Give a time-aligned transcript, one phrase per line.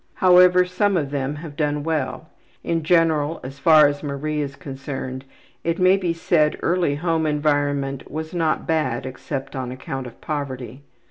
[0.15, 2.27] However, some of them have done well.
[2.63, 5.25] In general, as far as Marie is concerned,
[5.63, 10.81] it may be said early home environment was not bad except on account of poverty.